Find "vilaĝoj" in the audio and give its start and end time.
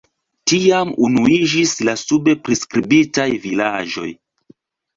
3.47-4.11